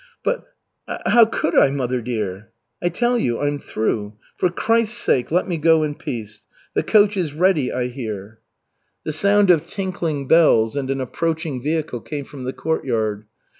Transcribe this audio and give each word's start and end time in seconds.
"But, 0.23 0.47
how 0.87 1.25
could 1.25 1.55
I, 1.55 1.69
mother 1.69 2.01
dear" 2.01 2.49
"I 2.83 2.89
tell 2.89 3.19
you, 3.19 3.39
I'm 3.39 3.59
through. 3.59 4.15
For 4.35 4.49
Christ's 4.49 4.97
sake, 4.97 5.29
let 5.29 5.47
me 5.47 5.57
go 5.59 5.83
in 5.83 5.93
peace. 5.93 6.47
The 6.73 6.81
coach 6.81 7.15
is 7.15 7.35
ready, 7.35 7.71
I 7.71 7.85
hear." 7.85 8.39
The 9.03 9.13
sound 9.13 9.51
of 9.51 9.67
tinkling 9.67 10.27
bells 10.27 10.75
and 10.75 10.89
an 10.89 11.01
approaching 11.01 11.61
vehicle 11.61 12.01
came 12.01 12.25
from 12.25 12.45
the 12.45 12.51
courtyard. 12.53 13.27